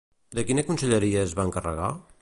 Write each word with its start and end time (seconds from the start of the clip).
De 0.39 0.45
quina 0.47 0.63
conselleria 0.69 1.27
es 1.29 1.37
va 1.41 1.47
encarregar? 1.51 1.93